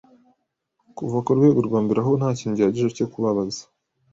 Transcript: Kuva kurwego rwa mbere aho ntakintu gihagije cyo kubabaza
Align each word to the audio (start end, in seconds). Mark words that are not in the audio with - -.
Kuva 0.97 1.17
kurwego 1.25 1.59
rwa 1.67 1.79
mbere 1.85 1.99
aho 2.03 2.11
ntakintu 2.19 2.53
gihagije 2.57 2.89
cyo 2.97 3.07
kubabaza 3.11 3.63